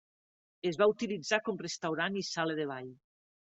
[0.69, 2.93] Es va utilitzar com restaurant i sala de ball.